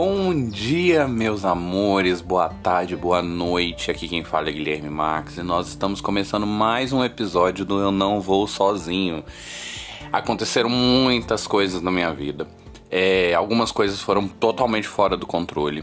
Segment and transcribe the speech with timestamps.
[0.00, 3.90] Bom dia, meus amores, boa tarde, boa noite.
[3.90, 7.90] Aqui quem fala é Guilherme Marques e nós estamos começando mais um episódio do Eu
[7.90, 9.24] Não Vou Sozinho.
[10.12, 12.46] Aconteceram muitas coisas na minha vida,
[12.88, 15.82] é, algumas coisas foram totalmente fora do controle.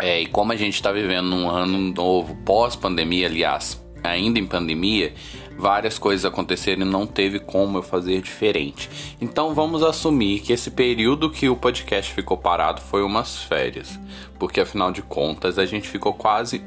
[0.00, 5.12] É, e como a gente está vivendo num ano novo, pós-pandemia, aliás, ainda em pandemia,
[5.58, 8.88] várias coisas aconteceram e não teve como eu fazer diferente.
[9.20, 13.98] Então vamos assumir que esse período que o podcast ficou parado foi umas férias,
[14.38, 16.62] porque afinal de contas a gente ficou quase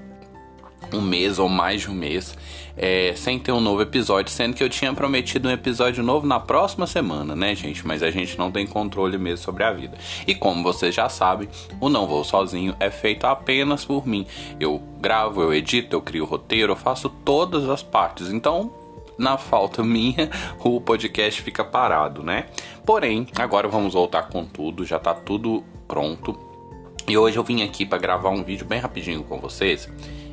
[0.93, 2.35] um mês ou mais de um mês
[2.75, 6.39] é, sem ter um novo episódio, sendo que eu tinha prometido um episódio novo na
[6.39, 7.85] próxima semana, né, gente?
[7.85, 9.97] Mas a gente não tem controle mesmo sobre a vida.
[10.25, 11.47] E como vocês já sabem,
[11.79, 14.25] o Não Vou Sozinho é feito apenas por mim.
[14.59, 18.29] Eu gravo, eu edito, eu crio roteiro, eu faço todas as partes.
[18.29, 18.80] Então,
[19.21, 22.47] na falta minha, o podcast fica parado, né?
[22.83, 26.37] Porém, agora vamos voltar com tudo, já tá tudo pronto.
[27.07, 29.87] E hoje eu vim aqui para gravar um vídeo bem rapidinho com vocês.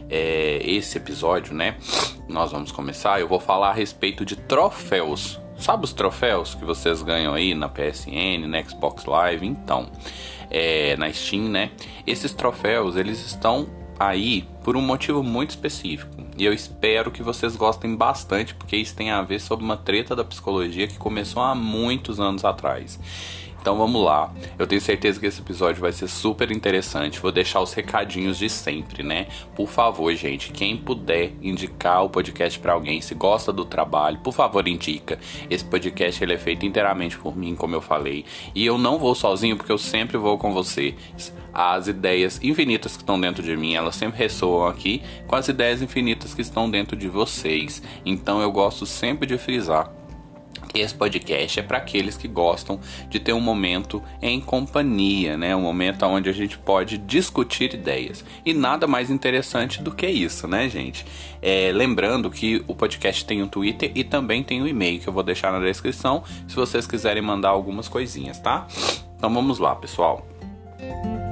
[0.09, 1.77] É, esse episódio, né?
[2.27, 3.21] Nós vamos começar.
[3.21, 5.39] Eu vou falar a respeito de troféus.
[5.59, 9.47] Sabe os troféus que vocês ganham aí na PSN, na Xbox Live?
[9.47, 9.91] Então,
[10.51, 11.71] é, na Steam, né?
[12.07, 13.67] Esses troféus eles estão
[13.99, 16.11] aí por um motivo muito específico.
[16.37, 20.15] E eu espero que vocês gostem bastante, porque isso tem a ver sobre uma treta
[20.15, 22.99] da psicologia que começou há muitos anos atrás.
[23.69, 24.33] Então vamos lá.
[24.59, 27.21] Eu tenho certeza que esse episódio vai ser super interessante.
[27.21, 29.27] Vou deixar os recadinhos de sempre, né?
[29.55, 34.33] Por favor, gente, quem puder indicar o podcast para alguém, se gosta do trabalho, por
[34.33, 35.19] favor, indica.
[35.51, 39.15] Esse podcast ele é feito inteiramente por mim, como eu falei, e eu não vou
[39.15, 40.95] sozinho porque eu sempre vou com você.
[41.53, 45.83] As ideias infinitas que estão dentro de mim, elas sempre ressoam aqui com as ideias
[45.83, 47.83] infinitas que estão dentro de vocês.
[48.03, 49.98] Então eu gosto sempre de frisar
[50.75, 55.55] esse podcast é para aqueles que gostam de ter um momento em companhia, né?
[55.55, 58.25] Um momento onde a gente pode discutir ideias.
[58.45, 61.05] E nada mais interessante do que isso, né, gente?
[61.41, 65.13] É, lembrando que o podcast tem um Twitter e também tem um e-mail que eu
[65.13, 68.67] vou deixar na descrição se vocês quiserem mandar algumas coisinhas, tá?
[69.17, 70.27] Então vamos lá, pessoal.
[70.79, 71.28] É,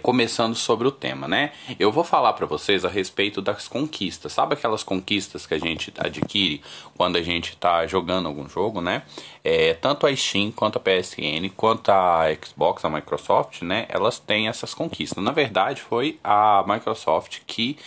[0.00, 1.52] começando sobre o tema, né?
[1.78, 4.32] Eu vou falar para vocês a respeito das conquistas.
[4.32, 6.62] Sabe aquelas conquistas que a gente adquire
[6.96, 9.02] quando a gente tá jogando algum jogo, né?
[9.44, 13.86] É, tanto a Steam quanto a PSN, quanto a Xbox, a Microsoft, né?
[13.88, 15.22] Elas têm essas conquistas.
[15.22, 17.78] Na verdade, foi a Microsoft que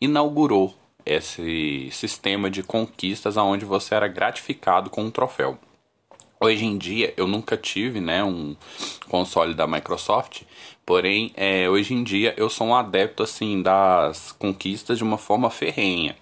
[0.00, 5.58] inaugurou esse sistema de conquistas onde você era gratificado com um troféu.
[6.42, 8.56] Hoje em dia eu nunca tive né, um
[9.10, 10.42] console da Microsoft,
[10.90, 15.48] porém é, hoje em dia eu sou um adepto assim das conquistas de uma forma
[15.48, 16.16] ferrenha.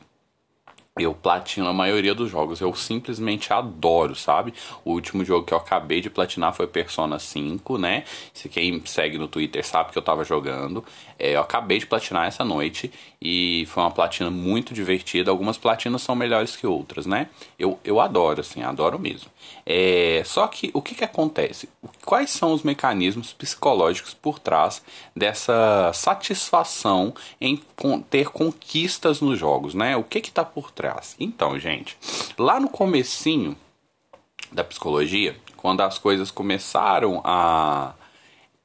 [0.99, 4.53] Eu platino a maioria dos jogos, eu simplesmente adoro, sabe?
[4.85, 8.05] O último jogo que eu acabei de platinar foi Persona 5, né?
[8.33, 10.85] Se quem segue no Twitter sabe que eu tava jogando.
[11.19, 15.31] É, eu acabei de platinar essa noite e foi uma platina muito divertida.
[15.31, 17.29] Algumas platinas são melhores que outras, né?
[17.59, 19.31] Eu, eu adoro, assim, adoro mesmo.
[19.67, 21.69] É, só que o que, que acontece?
[22.05, 24.83] Quais são os mecanismos psicológicos por trás
[25.15, 27.61] dessa satisfação em
[28.09, 29.97] ter conquistas nos jogos, né?
[29.97, 30.88] O que que tá por trás?
[31.19, 31.97] Então, gente,
[32.39, 33.57] lá no comecinho
[34.51, 37.95] da psicologia, quando as coisas começaram a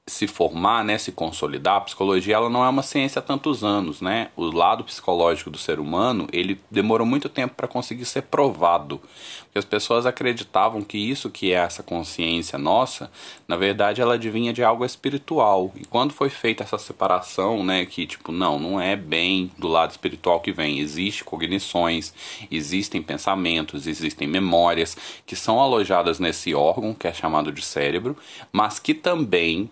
[0.05, 4.01] se formar, né, se consolidar, a psicologia ela não é uma ciência há tantos anos,
[4.01, 4.31] né?
[4.35, 8.99] O lado psicológico do ser humano, ele demorou muito tempo para conseguir ser provado.
[9.43, 13.09] Porque as pessoas acreditavam que isso que é essa consciência nossa,
[13.47, 15.71] na verdade ela adivinha de algo espiritual.
[15.73, 19.91] E quando foi feita essa separação, né, que tipo, não, não é bem do lado
[19.91, 22.13] espiritual que vem, existe cognições,
[22.51, 28.17] existem pensamentos, existem memórias que são alojadas nesse órgão que é chamado de cérebro,
[28.51, 29.69] mas que também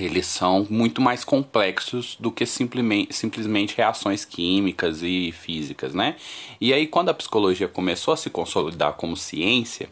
[0.00, 6.16] eles são muito mais complexos do que simplesmente, simplesmente reações químicas e físicas, né?
[6.60, 9.88] E aí, quando a psicologia começou a se consolidar como ciência,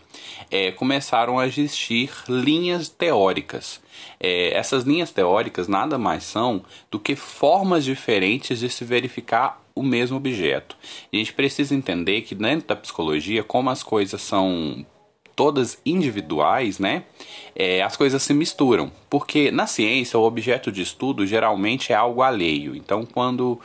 [0.50, 3.80] é, começaram a existir linhas teóricas.
[4.20, 9.82] É, essas linhas teóricas nada mais são do que formas diferentes de se verificar o
[9.82, 10.76] mesmo objeto.
[11.12, 14.84] a gente precisa entender que dentro da psicologia, como as coisas são
[15.38, 17.04] todas individuais, né?
[17.54, 18.90] É, as coisas se misturam.
[19.08, 22.74] Porque na ciência, o objeto de estudo geralmente é algo alheio.
[22.74, 23.60] Então, quando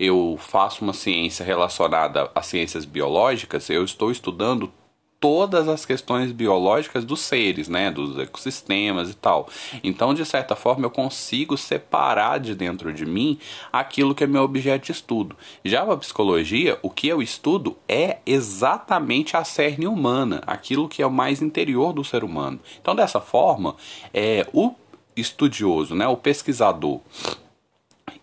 [0.00, 4.72] eu faço uma ciência relacionada às ciências biológicas, eu estou estudando
[5.20, 9.48] todas as questões biológicas dos seres, né, dos ecossistemas e tal.
[9.82, 13.38] Então, de certa forma, eu consigo separar de dentro de mim
[13.72, 15.36] aquilo que é meu objeto de estudo.
[15.64, 21.06] Já a psicologia, o que eu estudo é exatamente a cerne humana, aquilo que é
[21.06, 22.60] o mais interior do ser humano.
[22.80, 23.74] Então, dessa forma,
[24.14, 24.72] é o
[25.16, 27.00] estudioso, né, o pesquisador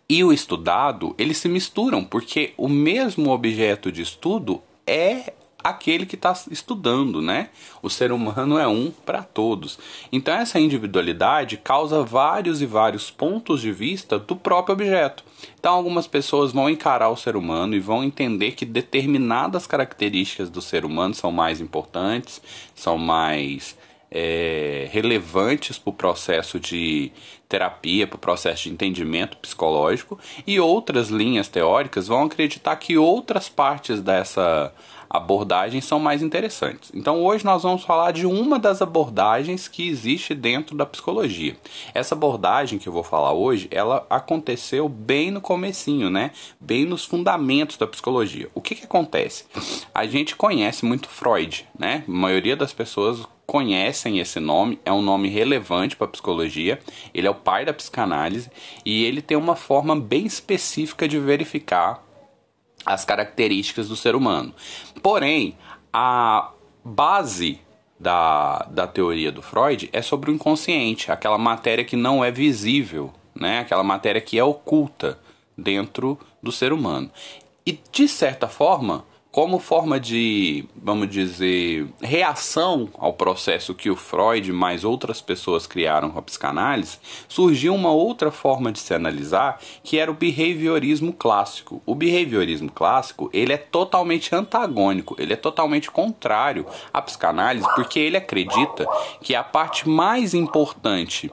[0.07, 5.33] e o estudado, eles se misturam, porque o mesmo objeto de estudo é
[5.66, 7.50] aquele que está estudando, né?
[7.82, 9.80] O ser humano é um para todos.
[10.12, 15.24] Então essa individualidade causa vários e vários pontos de vista do próprio objeto.
[15.60, 20.62] Então algumas pessoas vão encarar o ser humano e vão entender que determinadas características do
[20.62, 22.40] ser humano são mais importantes,
[22.76, 23.76] são mais
[24.12, 27.12] é, relevantes para o processo de
[27.50, 33.50] terapia, para o processo de entendimento psicológico, e outras linhas teóricas vão acreditar que outras
[33.50, 34.74] partes dessa
[35.10, 36.92] abordagens são mais interessantes.
[36.94, 41.56] Então hoje nós vamos falar de uma das abordagens que existe dentro da psicologia.
[41.94, 46.31] Essa abordagem que eu vou falar hoje, ela aconteceu bem no comecinho, né?
[46.60, 48.50] Bem nos fundamentos da psicologia.
[48.54, 49.46] O que que acontece?
[49.94, 52.04] A gente conhece muito Freud, né?
[52.07, 56.80] A maioria das pessoas conhecem esse nome, é um nome relevante para a psicologia.
[57.13, 58.50] Ele é o pai da psicanálise
[58.84, 62.05] e ele tem uma forma bem específica de verificar
[62.86, 64.54] as características do ser humano.
[65.02, 65.58] Porém,
[65.92, 66.52] a
[66.84, 67.60] base
[68.00, 73.12] da, da teoria do Freud é sobre o inconsciente, aquela matéria que não é visível,
[73.34, 73.60] né?
[73.60, 75.18] aquela matéria que é oculta
[75.58, 77.10] dentro do ser humano.
[77.66, 79.06] E de certa forma,
[79.36, 86.10] como forma de, vamos dizer, reação ao processo que o Freud mais outras pessoas criaram
[86.10, 86.98] com a psicanálise,
[87.28, 91.82] surgiu uma outra forma de se analisar, que era o behaviorismo clássico.
[91.86, 98.16] O behaviorismo clássico, ele é totalmente antagônico, ele é totalmente contrário à psicanálise, porque ele
[98.16, 98.88] acredita
[99.22, 101.30] que a parte mais importante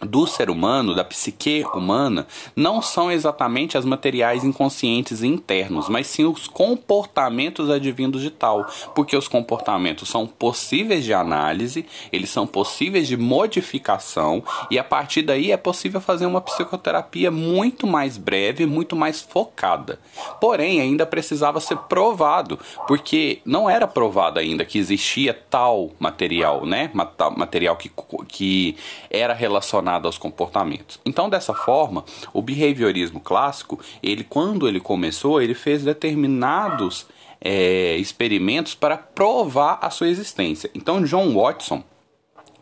[0.00, 6.24] do ser humano, da psique humana, não são exatamente as materiais inconscientes internos, mas sim
[6.24, 13.08] os comportamentos advindos de tal, porque os comportamentos são possíveis de análise, eles são possíveis
[13.08, 18.94] de modificação e a partir daí é possível fazer uma psicoterapia muito mais breve, muito
[18.94, 19.98] mais focada.
[20.40, 26.90] Porém, ainda precisava ser provado, porque não era provado ainda que existia tal material, né?
[27.36, 27.90] Material que,
[28.28, 28.76] que
[29.10, 31.00] era relacionado relacionado aos comportamentos.
[31.04, 37.06] Então, dessa forma, o behaviorismo clássico, ele quando ele começou, ele fez determinados
[37.40, 40.70] é, experimentos para provar a sua existência.
[40.74, 41.82] Então, John Watson,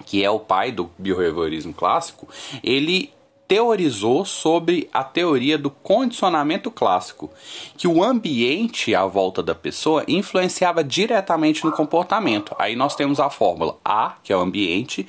[0.04, 2.28] que é o pai do behaviorismo clássico,
[2.62, 3.10] ele
[3.48, 7.30] teorizou sobre a teoria do condicionamento clássico,
[7.76, 12.56] que o ambiente à volta da pessoa influenciava diretamente no comportamento.
[12.58, 15.06] Aí nós temos a fórmula A, que é o ambiente,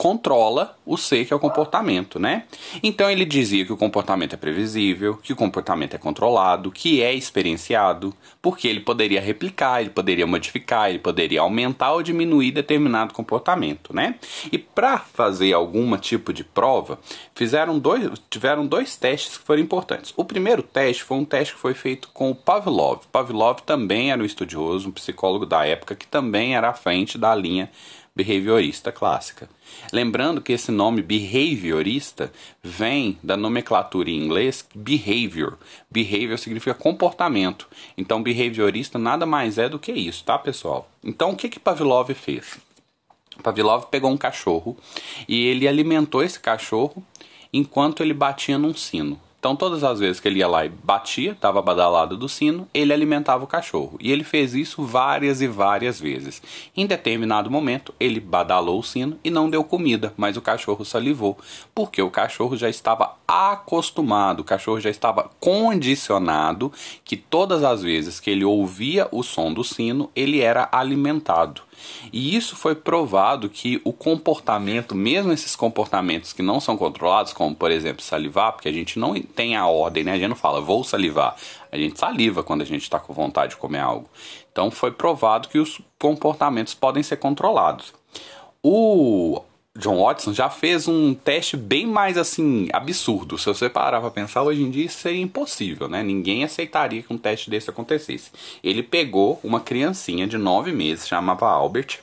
[0.00, 2.44] controla o C, que é o comportamento, né?
[2.82, 7.12] Então ele dizia que o comportamento é previsível, que o comportamento é controlado, que é
[7.12, 13.94] experienciado, porque ele poderia replicar, ele poderia modificar, ele poderia aumentar ou diminuir determinado comportamento,
[13.94, 14.14] né?
[14.50, 16.98] E para fazer algum tipo de prova,
[17.34, 20.14] fizeram dois, tiveram dois testes que foram importantes.
[20.16, 23.02] O primeiro teste foi um teste que foi feito com o Pavlov.
[23.12, 27.34] Pavlov também era um estudioso, um psicólogo da época que também era à frente da
[27.34, 27.70] linha
[28.22, 29.48] behaviorista clássica.
[29.90, 32.30] Lembrando que esse nome behaviorista
[32.62, 35.58] vem da nomenclatura em inglês behavior.
[35.90, 37.66] Behavior significa comportamento.
[37.96, 40.90] Então, behaviorista nada mais é do que isso, tá, pessoal?
[41.02, 42.58] Então, o que que Pavlov fez?
[43.42, 44.76] Pavlov pegou um cachorro
[45.26, 47.02] e ele alimentou esse cachorro
[47.50, 49.18] enquanto ele batia num sino.
[49.40, 52.92] Então, todas as vezes que ele ia lá e batia, estava badalado do sino, ele
[52.92, 53.96] alimentava o cachorro.
[53.98, 56.42] E ele fez isso várias e várias vezes.
[56.76, 61.38] Em determinado momento, ele badalou o sino e não deu comida, mas o cachorro salivou,
[61.74, 66.70] porque o cachorro já estava acostumado, o cachorro já estava condicionado
[67.02, 71.62] que todas as vezes que ele ouvia o som do sino, ele era alimentado.
[72.12, 77.54] E isso foi provado que o comportamento, mesmo esses comportamentos que não são controlados, como
[77.54, 80.12] por exemplo salivar, porque a gente não tem a ordem, né?
[80.12, 81.36] A gente não fala vou salivar,
[81.70, 84.08] a gente saliva quando a gente está com vontade de comer algo.
[84.52, 87.92] Então foi provado que os comportamentos podem ser controlados.
[88.62, 89.42] O
[89.80, 93.38] John Watson já fez um teste bem mais assim absurdo.
[93.38, 96.02] Se você parar para pensar, hoje em dia isso seria impossível, né?
[96.02, 98.30] Ninguém aceitaria que um teste desse acontecesse.
[98.62, 102.00] Ele pegou uma criancinha de 9 meses, chamava Albert,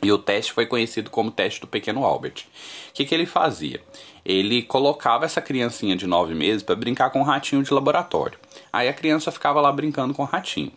[0.00, 2.44] e o teste foi conhecido como teste do pequeno Albert.
[2.90, 3.80] O que, que ele fazia?
[4.24, 8.38] Ele colocava essa criancinha de 9 meses para brincar com um ratinho de laboratório.
[8.72, 10.72] Aí a criança ficava lá brincando com o ratinho.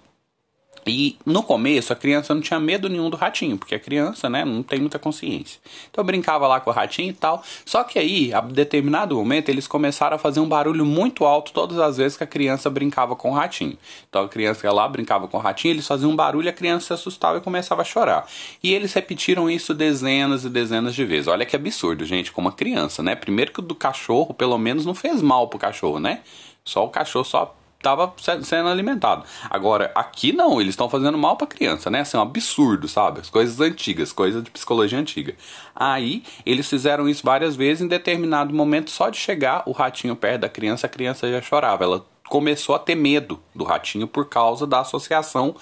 [0.88, 4.46] E no começo a criança não tinha medo nenhum do ratinho, porque a criança, né,
[4.46, 5.60] não tem muita consciência.
[5.90, 7.44] Então eu brincava lá com o ratinho e tal.
[7.66, 11.80] Só que aí, a determinado momento, eles começaram a fazer um barulho muito alto todas
[11.80, 13.78] as vezes que a criança brincava com o ratinho.
[14.08, 16.88] Então a criança ia lá, brincava com o ratinho, eles faziam um barulho a criança
[16.88, 18.28] se assustava e começava a chorar.
[18.62, 21.28] E eles repetiram isso dezenas e dezenas de vezes.
[21.28, 23.16] Olha que absurdo, gente, como uma criança, né?
[23.16, 26.22] Primeiro que o do cachorro, pelo menos, não fez mal pro cachorro, né?
[26.64, 29.24] Só o cachorro só estava sendo alimentado.
[29.50, 32.02] Agora, aqui não, eles estão fazendo mal para criança, né?
[32.02, 33.20] Assim, um absurdo, sabe?
[33.20, 35.36] As coisas antigas, coisas de psicologia antiga.
[35.76, 40.42] Aí, eles fizeram isso várias vezes, em determinado momento, só de chegar o ratinho perto
[40.42, 41.84] da criança, a criança já chorava.
[41.84, 45.56] Ela começou a ter medo do ratinho por causa da associação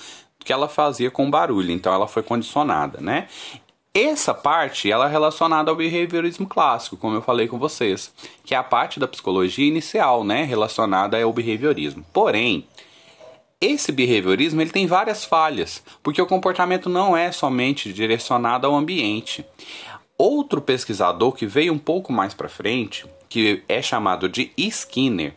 [0.43, 3.27] que ela fazia com barulho, então ela foi condicionada, né?
[3.95, 8.11] Essa parte ela é relacionada ao behaviorismo clássico, como eu falei com vocês,
[8.43, 12.03] que é a parte da psicologia inicial, né, relacionada ao behaviorismo.
[12.11, 12.67] Porém,
[13.61, 19.45] esse behaviorismo ele tem várias falhas, porque o comportamento não é somente direcionado ao ambiente.
[20.17, 25.35] Outro pesquisador que veio um pouco mais para frente, que é chamado de Skinner,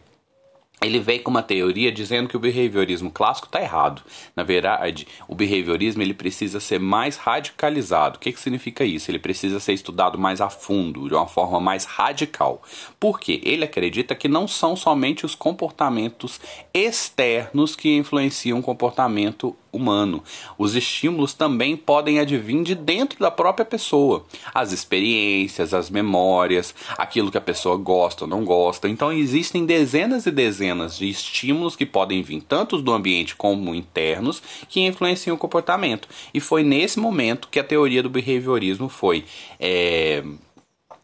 [0.82, 4.02] ele veio com uma teoria dizendo que o behaviorismo clássico está errado.
[4.34, 8.16] Na verdade, o behaviorismo ele precisa ser mais radicalizado.
[8.16, 9.10] O que, que significa isso?
[9.10, 12.62] Ele precisa ser estudado mais a fundo, de uma forma mais radical.
[13.00, 16.38] Porque ele acredita que não são somente os comportamentos
[16.74, 20.22] externos que influenciam o comportamento humano.
[20.56, 24.24] Os estímulos também podem advir de dentro da própria pessoa.
[24.54, 28.88] As experiências, as memórias, aquilo que a pessoa gosta ou não gosta.
[28.88, 34.42] Então existem dezenas e dezenas de estímulos que podem vir tanto do ambiente como internos
[34.68, 36.08] que influenciam o comportamento.
[36.32, 39.24] E foi nesse momento que a teoria do behaviorismo foi
[39.58, 40.22] é,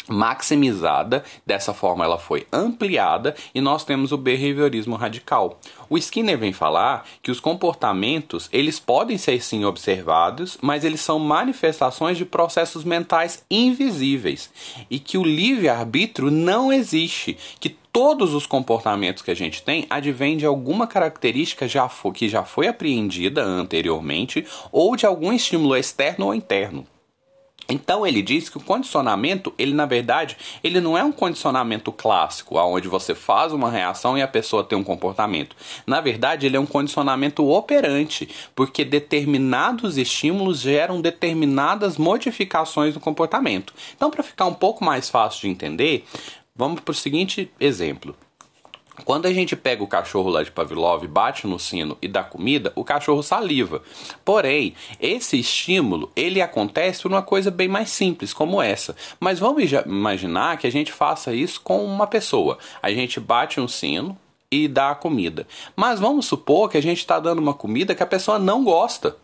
[0.09, 5.61] maximizada, dessa forma ela foi ampliada e nós temos o behaviorismo radical.
[5.89, 11.19] O Skinner vem falar que os comportamentos, eles podem ser sim observados, mas eles são
[11.19, 14.51] manifestações de processos mentais invisíveis
[14.91, 20.37] e que o livre-arbítrio não existe, que todos os comportamentos que a gente tem advêm
[20.37, 26.35] de alguma característica já que já foi apreendida anteriormente ou de algum estímulo externo ou
[26.35, 26.87] interno.
[27.69, 32.59] Então ele diz que o condicionamento, ele na verdade, ele não é um condicionamento clássico,
[32.59, 35.57] aonde você faz uma reação e a pessoa tem um comportamento.
[35.87, 43.73] Na verdade, ele é um condicionamento operante, porque determinados estímulos geram determinadas modificações no comportamento.
[43.97, 46.05] Então, para ficar um pouco mais fácil de entender,
[46.55, 48.15] vamos para o seguinte exemplo.
[49.05, 52.73] Quando a gente pega o cachorro lá de Pavlov, bate no sino e dá comida,
[52.75, 53.83] o cachorro saliva.
[54.25, 58.95] Porém, esse estímulo, ele acontece por uma coisa bem mais simples, como essa.
[59.19, 62.59] Mas vamos imaginar que a gente faça isso com uma pessoa.
[62.83, 64.17] A gente bate um sino
[64.51, 65.47] e dá a comida.
[65.75, 69.17] Mas vamos supor que a gente está dando uma comida que a pessoa não gosta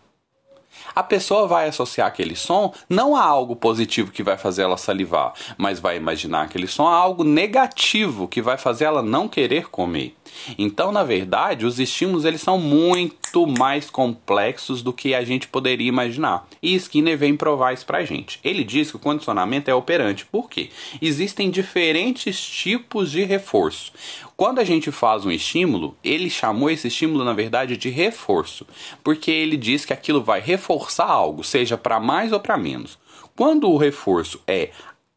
[0.94, 5.32] a pessoa vai associar aquele som não a algo positivo que vai fazer ela salivar,
[5.56, 10.16] mas vai imaginar aquele som a algo negativo que vai fazer ela não querer comer.
[10.58, 15.88] Então, na verdade, os estímulos eles são muito mais complexos do que a gente poderia
[15.88, 16.46] imaginar.
[16.62, 18.40] E Skinner vem provar isso pra gente.
[18.42, 20.26] Ele diz que o condicionamento é operante.
[20.26, 20.70] Por quê?
[21.00, 23.92] Existem diferentes tipos de reforço.
[24.36, 28.66] Quando a gente faz um estímulo, ele chamou esse estímulo, na verdade, de reforço,
[29.02, 32.98] porque ele diz que aquilo vai reforçar algo, seja para mais ou para menos.
[33.36, 34.70] Quando o reforço é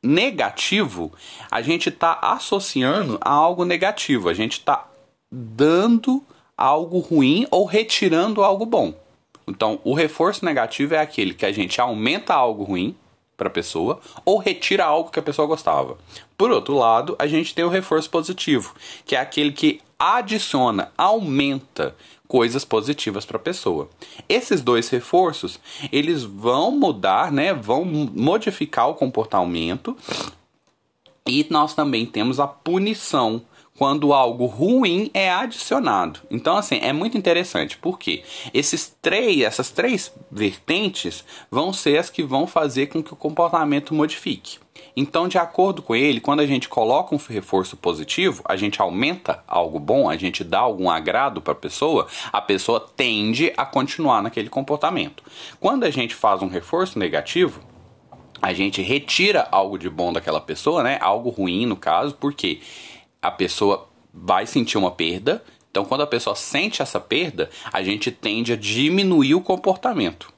[0.04, 1.12] negativo,
[1.50, 4.88] a gente está associando a algo negativo, a gente está
[5.32, 6.24] dando
[6.58, 8.94] algo ruim ou retirando algo bom.
[9.48, 12.96] Então, o reforço negativo é aquele que a gente aumenta algo ruim
[13.36, 15.98] para a pessoa ou retira algo que a pessoa gostava.
[16.38, 21.96] Por outro lado, a gente tem o reforço positivo, que é aquele que adiciona, aumenta
[22.28, 23.90] coisas positivas para a pessoa.
[24.30, 25.60] Esses dois reforços,
[25.92, 29.98] eles vão mudar, né, vão modificar o comportamento.
[31.28, 33.42] E nós também temos a punição,
[33.78, 36.20] quando algo ruim é adicionado.
[36.30, 38.24] Então, assim, é muito interessante, porque
[38.54, 43.94] esses três, essas três vertentes vão ser as que vão fazer com que o comportamento
[43.94, 44.60] modifique.
[44.96, 49.44] Então, de acordo com ele, quando a gente coloca um reforço positivo, a gente aumenta
[49.48, 54.22] algo bom, a gente dá algum agrado para a pessoa, a pessoa tende a continuar
[54.22, 55.24] naquele comportamento.
[55.60, 57.62] Quando a gente faz um reforço negativo,
[58.42, 60.98] a gente retira algo de bom daquela pessoa, né?
[61.00, 62.60] Algo ruim no caso, porque
[63.22, 65.44] a pessoa vai sentir uma perda.
[65.70, 70.34] Então, quando a pessoa sente essa perda, a gente tende a diminuir o comportamento.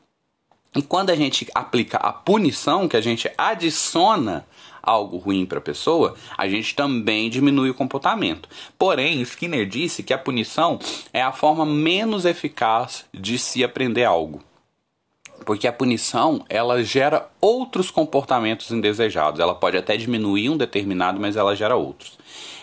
[0.75, 4.45] E quando a gente aplica a punição, que a gente adiciona
[4.81, 8.49] algo ruim para a pessoa, a gente também diminui o comportamento.
[8.77, 10.79] Porém, Skinner disse que a punição
[11.13, 14.43] é a forma menos eficaz de se aprender algo.
[15.45, 19.41] Porque a punição, ela gera outros comportamentos indesejados.
[19.41, 22.17] Ela pode até diminuir um determinado, mas ela gera outros.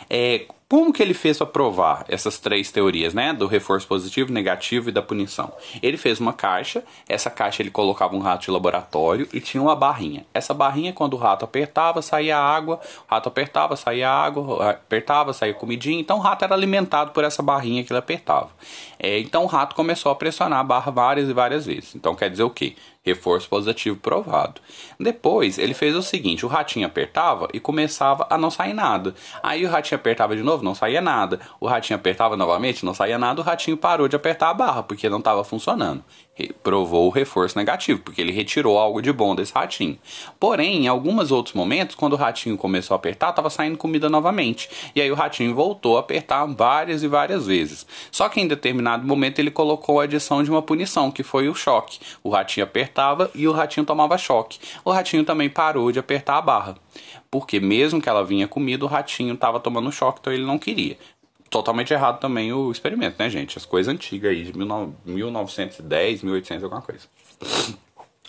[0.09, 3.33] É, como que ele fez para provar essas três teorias, né?
[3.33, 5.53] Do reforço positivo, negativo e da punição?
[5.83, 9.75] Ele fez uma caixa, essa caixa ele colocava um rato de laboratório e tinha uma
[9.75, 10.25] barrinha.
[10.33, 15.53] Essa barrinha, quando o rato apertava, saía água, o rato apertava, saía água, apertava, saía
[15.55, 16.01] comidinha.
[16.01, 18.51] Então o rato era alimentado por essa barrinha que ele apertava.
[18.97, 21.97] É, então o rato começou a pressionar a barra várias e várias vezes.
[21.97, 22.77] Então quer dizer o quê?
[23.02, 24.61] Reforço positivo provado.
[24.99, 29.14] Depois ele fez o seguinte: o ratinho apertava e começava a não sair nada.
[29.42, 31.40] Aí o ratinho apertava de novo, não saía nada.
[31.59, 33.40] O ratinho apertava novamente, não saía nada.
[33.40, 36.04] O ratinho parou de apertar a barra porque não estava funcionando
[36.63, 39.99] provou o reforço negativo, porque ele retirou algo de bom desse ratinho.
[40.39, 44.69] Porém, em alguns outros momentos, quando o ratinho começou a apertar, estava saindo comida novamente.
[44.95, 47.87] E aí o ratinho voltou a apertar várias e várias vezes.
[48.11, 51.55] Só que em determinado momento ele colocou a adição de uma punição, que foi o
[51.55, 51.99] choque.
[52.23, 54.59] O ratinho apertava e o ratinho tomava choque.
[54.85, 56.77] O ratinho também parou de apertar a barra.
[57.31, 60.99] Porque mesmo que ela vinha comida, o ratinho estava tomando choque, então ele não queria
[61.50, 63.59] totalmente errado também o experimento, né, gente?
[63.59, 67.07] As coisas antigas aí, de 1910, 1800, alguma coisa.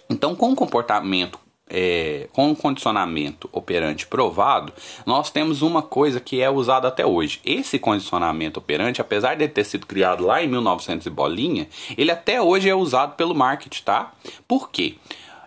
[0.10, 4.74] Então, com o comportamento, é, com o condicionamento operante provado,
[5.06, 7.40] nós temos uma coisa que é usada até hoje.
[7.46, 12.42] Esse condicionamento operante, apesar de ter sido criado lá em 1900 e bolinha, ele até
[12.42, 14.12] hoje é usado pelo marketing, tá?
[14.48, 14.96] Por quê?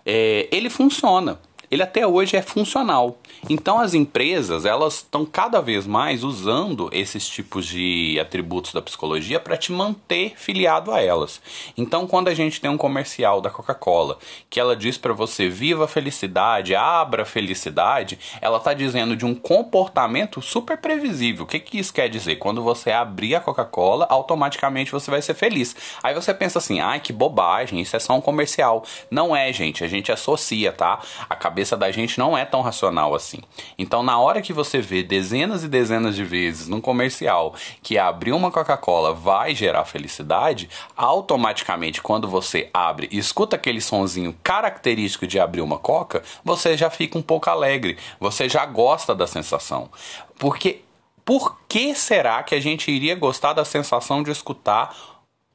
[0.06, 1.38] É, ele funciona
[1.70, 3.18] ele até hoje é funcional.
[3.48, 9.38] Então as empresas elas estão cada vez mais usando esses tipos de atributos da psicologia
[9.38, 11.40] para te manter filiado a elas.
[11.76, 14.18] Então quando a gente tem um comercial da Coca-Cola
[14.48, 19.24] que ela diz para você viva a felicidade, abra a felicidade, ela está dizendo de
[19.24, 21.44] um comportamento super previsível.
[21.44, 22.36] O que, que isso quer dizer?
[22.36, 25.74] Quando você abrir a Coca-Cola, automaticamente você vai ser feliz.
[26.02, 28.84] Aí você pensa assim, ai que bobagem, isso é só um comercial.
[29.10, 31.00] Não é, gente, a gente associa, tá?
[31.28, 33.38] A cabeça da gente não é tão racional assim.
[33.78, 38.32] Então, na hora que você vê dezenas e dezenas de vezes num comercial que abrir
[38.32, 45.38] uma Coca-Cola vai gerar felicidade, automaticamente quando você abre e escuta aquele sonzinho característico de
[45.38, 49.88] abrir uma Coca, você já fica um pouco alegre, você já gosta da sensação.
[50.36, 50.80] Porque
[51.24, 55.13] por que será que a gente iria gostar da sensação de escutar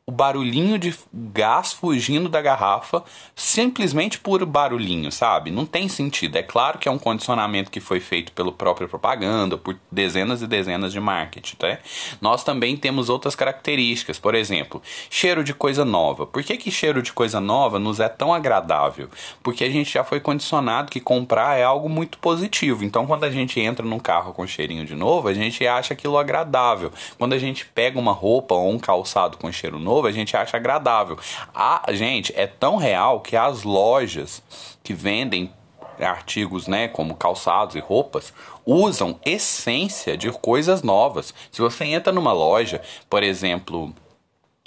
[0.09, 3.03] o barulhinho de gás fugindo da garrafa
[3.35, 5.51] simplesmente por barulhinho, sabe?
[5.51, 6.35] Não tem sentido.
[6.35, 10.47] É claro que é um condicionamento que foi feito pelo próprio propaganda, por dezenas e
[10.47, 11.77] dezenas de marketing, tá?
[12.19, 16.25] Nós também temos outras características, por exemplo, cheiro de coisa nova.
[16.25, 19.09] Por que, que cheiro de coisa nova nos é tão agradável?
[19.43, 22.83] Porque a gente já foi condicionado que comprar é algo muito positivo.
[22.83, 26.17] Então, quando a gente entra num carro com cheirinho de novo, a gente acha aquilo
[26.17, 26.91] agradável.
[27.19, 30.35] Quando a gente pega uma roupa ou um calçado com cheiro novo, novo, a gente
[30.35, 31.17] acha agradável.
[31.53, 34.41] A gente é tão real que as lojas
[34.81, 35.51] que vendem
[35.99, 38.33] artigos, né, como calçados e roupas,
[38.65, 41.33] usam essência de coisas novas.
[41.51, 43.93] Se você entra numa loja, por exemplo,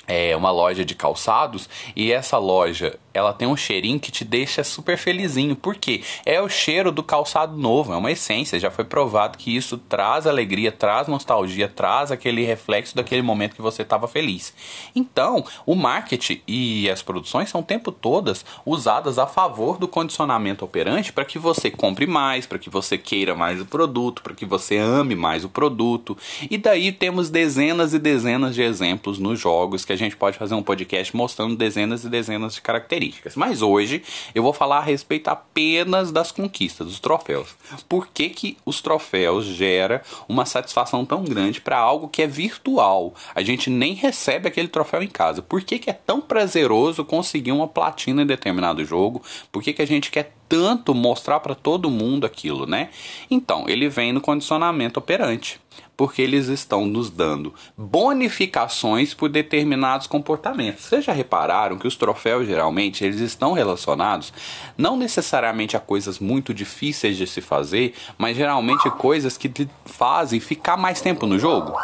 [0.07, 4.65] é uma loja de calçados e essa loja ela tem um cheirinho que te deixa
[4.65, 5.55] super felizinho.
[5.55, 6.03] Por quê?
[6.25, 8.59] É o cheiro do calçado novo, é uma essência.
[8.59, 13.63] Já foi provado que isso traz alegria, traz nostalgia, traz aquele reflexo daquele momento que
[13.63, 14.55] você estava feliz.
[14.95, 20.65] Então, o marketing e as produções são o tempo todas usadas a favor do condicionamento
[20.65, 24.47] operante para que você compre mais, para que você queira mais o produto, para que
[24.47, 26.17] você ame mais o produto.
[26.51, 30.55] E daí temos dezenas e dezenas de exemplos nos jogos que a gente pode fazer
[30.55, 33.37] um podcast mostrando dezenas e dezenas de características características.
[33.37, 34.03] Mas hoje
[34.35, 37.55] eu vou falar a respeito apenas das conquistas, dos troféus.
[37.89, 43.15] Por que, que os troféus gera uma satisfação tão grande para algo que é virtual?
[43.35, 45.43] A gente nem recebe aquele troféu em casa.
[45.43, 49.23] Por que, que é tão prazeroso conseguir uma platina em determinado jogo?
[49.51, 52.91] Por que, que a gente quer tanto mostrar para todo mundo aquilo, né?
[53.31, 55.59] Então, ele vem no condicionamento operante
[55.97, 60.85] porque eles estão nos dando bonificações por determinados comportamentos.
[60.85, 64.33] Vocês já repararam que os troféus geralmente eles estão relacionados
[64.77, 70.39] não necessariamente a coisas muito difíceis de se fazer, mas geralmente coisas que te fazem
[70.39, 71.79] ficar mais tempo no jogo?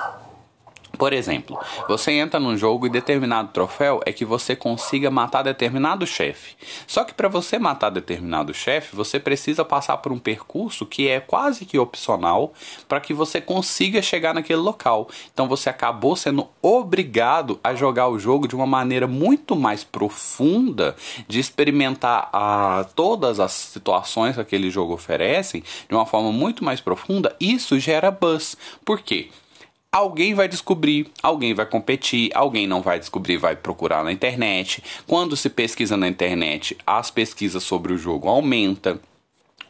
[0.99, 1.57] Por exemplo,
[1.89, 6.57] você entra num jogo e determinado troféu é que você consiga matar determinado chefe.
[6.89, 11.21] Só que para você matar determinado chefe, você precisa passar por um percurso que é
[11.21, 12.53] quase que opcional
[12.89, 15.09] para que você consiga chegar naquele local.
[15.33, 20.97] Então você acabou sendo obrigado a jogar o jogo de uma maneira muito mais profunda,
[21.29, 26.81] de experimentar a, todas as situações que aquele jogo oferece de uma forma muito mais
[26.81, 27.37] profunda.
[27.39, 28.57] Isso gera buzz.
[28.85, 29.29] Por quê?
[29.91, 34.85] Alguém vai descobrir, alguém vai competir, alguém não vai descobrir, vai procurar na internet.
[35.07, 39.01] Quando se pesquisa na internet, as pesquisas sobre o jogo aumentam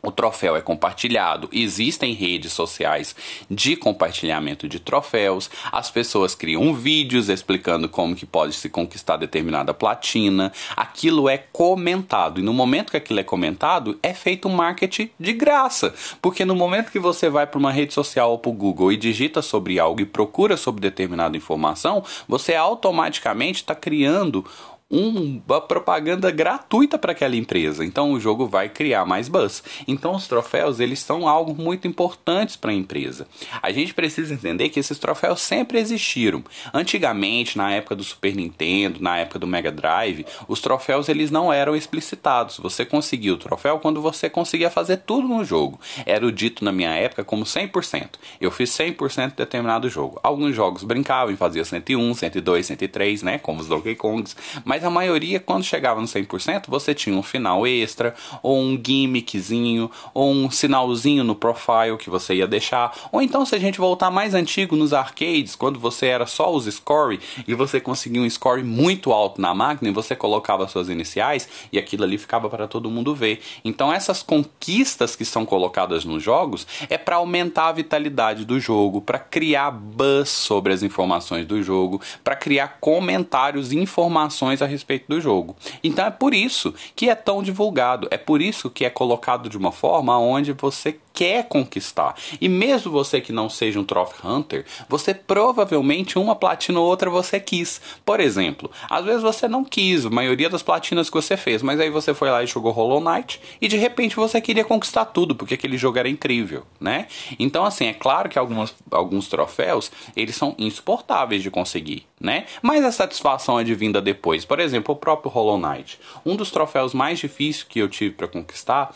[0.02, 3.14] o troféu é compartilhado, existem redes sociais
[3.50, 9.74] de compartilhamento de troféus, as pessoas criam vídeos explicando como que pode se conquistar determinada
[9.74, 12.40] platina, aquilo é comentado.
[12.40, 16.54] E no momento que aquilo é comentado é feito um marketing de graça, porque no
[16.54, 19.78] momento que você vai para uma rede social ou para o Google e digita sobre
[19.78, 24.44] algo e procura sobre determinada informação, você automaticamente está criando
[24.90, 27.84] uma propaganda gratuita para aquela empresa.
[27.84, 29.62] Então o jogo vai criar mais buzz.
[29.86, 33.26] Então os troféus eles são algo muito importantes para a empresa.
[33.60, 36.42] A gente precisa entender que esses troféus sempre existiram.
[36.72, 41.52] Antigamente, na época do Super Nintendo, na época do Mega Drive, os troféus eles não
[41.52, 42.56] eram explicitados.
[42.58, 45.78] Você conseguia o troféu quando você conseguia fazer tudo no jogo.
[46.06, 48.12] Era o dito na minha época como 100%.
[48.40, 50.18] Eu fiz 100% de determinado jogo.
[50.22, 54.84] Alguns jogos brincavam e fazia 101, 102, 103, né, como os Donkey Kongs, mas mas
[54.84, 60.30] a maioria, quando chegava no 100%, você tinha um final extra, ou um gimmickzinho, ou
[60.30, 62.96] um sinalzinho no profile que você ia deixar.
[63.10, 66.66] Ou então, se a gente voltar mais antigo nos arcades, quando você era só os
[66.66, 71.48] score e você conseguia um score muito alto na máquina e você colocava suas iniciais
[71.72, 73.40] e aquilo ali ficava para todo mundo ver.
[73.64, 79.00] Então, essas conquistas que são colocadas nos jogos é para aumentar a vitalidade do jogo,
[79.00, 85.06] para criar buzz sobre as informações do jogo, para criar comentários e informações a respeito
[85.08, 85.56] do jogo.
[85.82, 89.56] Então é por isso que é tão divulgado, é por isso que é colocado de
[89.56, 92.14] uma forma onde você quer conquistar.
[92.40, 97.10] E mesmo você que não seja um Trophy Hunter, você provavelmente uma platina ou outra
[97.10, 97.80] você quis.
[98.04, 101.80] Por exemplo, às vezes você não quis a maioria das platinas que você fez, mas
[101.80, 105.34] aí você foi lá e jogou Hollow Knight e de repente você queria conquistar tudo,
[105.34, 107.08] porque aquele jogo era incrível, né?
[107.36, 112.44] Então assim, é claro que algumas, alguns troféus, eles são insuportáveis de conseguir, né?
[112.62, 114.44] Mas a satisfação é de vinda depois.
[114.44, 115.98] Por exemplo, o próprio Hollow Knight.
[116.24, 118.94] Um dos troféus mais difíceis que eu tive para conquistar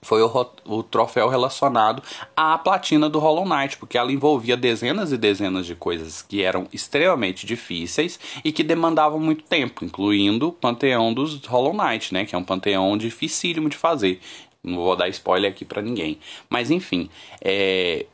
[0.00, 2.02] foi o, o, troféu relacionado
[2.36, 6.66] à platina do Hollow Knight, porque ela envolvia dezenas e dezenas de coisas que eram
[6.72, 12.34] extremamente difíceis e que demandavam muito tempo, incluindo o panteão dos Hollow Knight, né, que
[12.34, 14.20] é um panteão dificílimo de fazer.
[14.62, 16.18] Não vou dar spoiler aqui para ninguém.
[16.48, 17.08] Mas enfim,
[17.40, 18.06] é,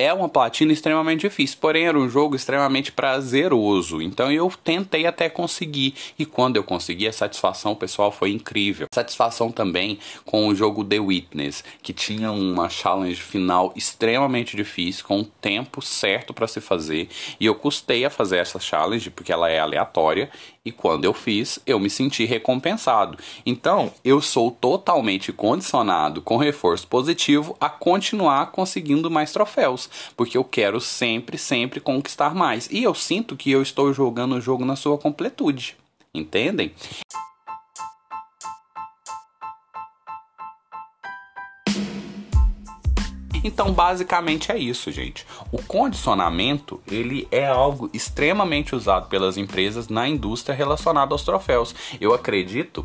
[0.00, 4.00] é uma platina extremamente difícil, porém era um jogo extremamente prazeroso.
[4.00, 8.86] Então eu tentei até conseguir e quando eu consegui a satisfação pessoal foi incrível.
[8.92, 15.18] Satisfação também com o jogo The Witness, que tinha uma challenge final extremamente difícil com
[15.18, 17.08] um tempo certo para se fazer
[17.38, 20.30] e eu custei a fazer essa challenge porque ela é aleatória
[20.64, 23.16] e quando eu fiz, eu me senti recompensado.
[23.46, 30.44] Então, eu sou totalmente condicionado com reforço positivo a continuar conseguindo mais troféus, porque eu
[30.44, 32.68] quero sempre, sempre conquistar mais.
[32.70, 35.76] E eu sinto que eu estou jogando o jogo na sua completude.
[36.12, 36.72] Entendem?
[43.42, 45.26] Então, basicamente é isso, gente.
[45.50, 51.74] O condicionamento, ele é algo extremamente usado pelas empresas na indústria relacionada aos troféus.
[52.00, 52.84] Eu acredito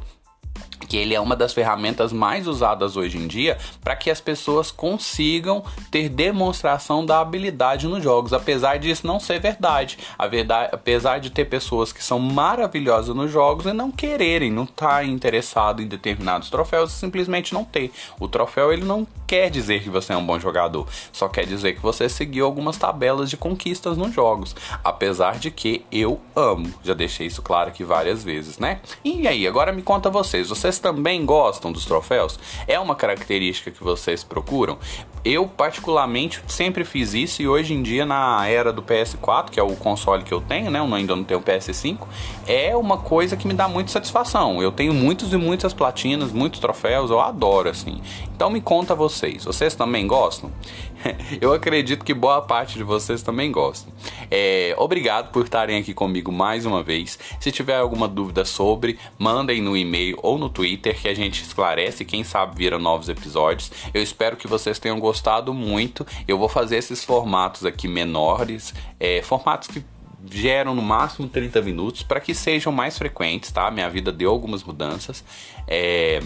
[0.96, 4.72] que ele é uma das ferramentas mais usadas hoje em dia para que as pessoas
[4.72, 9.98] consigam ter demonstração da habilidade nos jogos, apesar disso não ser verdade.
[10.18, 14.64] A verdade, apesar de ter pessoas que são maravilhosas nos jogos e não quererem, não
[14.64, 17.92] estar tá interessado em determinados troféus, simplesmente não ter.
[18.18, 21.74] O troféu ele não quer dizer que você é um bom jogador, só quer dizer
[21.74, 24.56] que você seguiu algumas tabelas de conquistas nos jogos.
[24.82, 28.80] Apesar de que eu amo, já deixei isso claro aqui várias vezes, né?
[29.04, 32.38] E aí, agora me conta vocês, vocês também gostam dos troféus?
[32.68, 34.78] É uma característica que vocês procuram?
[35.26, 39.64] Eu, particularmente, sempre fiz isso e hoje em dia, na era do PS4, que é
[39.64, 40.78] o console que eu tenho, né?
[40.78, 41.98] Eu ainda não tenho o PS5,
[42.46, 44.62] é uma coisa que me dá muita satisfação.
[44.62, 48.00] Eu tenho muitos e muitas platinas, muitos troféus, eu adoro, assim.
[48.36, 50.52] Então me conta vocês, vocês também gostam?
[51.40, 53.94] Eu acredito que boa parte de vocês também gostam.
[54.32, 57.20] É, obrigado por estarem aqui comigo mais uma vez.
[57.40, 62.04] Se tiver alguma dúvida sobre, mandem no e-mail ou no Twitter que a gente esclarece.
[62.04, 63.72] Quem sabe viram novos episódios.
[63.94, 65.15] Eu espero que vocês tenham gostado
[65.54, 66.06] muito.
[66.28, 69.84] Eu vou fazer esses formatos aqui menores, é, formatos que
[70.30, 73.70] geram no máximo 30 minutos para que sejam mais frequentes, tá?
[73.70, 75.24] Minha vida deu algumas mudanças.
[75.68, 76.20] É,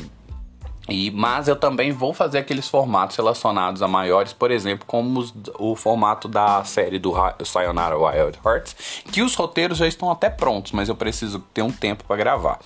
[0.91, 5.34] e, mas eu também vou fazer aqueles formatos relacionados a maiores, por exemplo, como os,
[5.58, 8.75] o formato da série do Sayonara Wild Hearts,
[9.12, 12.60] que os roteiros já estão até prontos, mas eu preciso ter um tempo para gravar.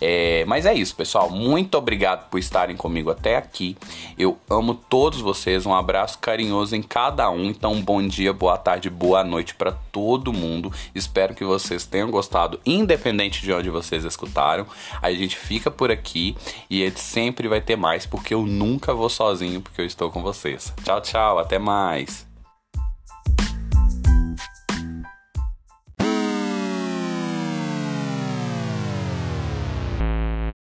[0.00, 1.30] É, mas é isso, pessoal.
[1.30, 3.76] Muito obrigado por estarem comigo até aqui.
[4.18, 5.66] Eu amo todos vocês.
[5.66, 7.44] Um abraço carinhoso em cada um.
[7.44, 10.72] Então, bom dia, boa tarde, boa noite para todo mundo.
[10.94, 14.66] Espero que vocês tenham gostado, independente de onde vocês escutaram.
[15.02, 16.36] A gente fica por aqui
[16.68, 20.22] e ele sempre vai ter mais, porque eu nunca vou sozinho, porque eu estou com
[20.22, 20.72] vocês.
[20.82, 22.29] Tchau, tchau, até mais.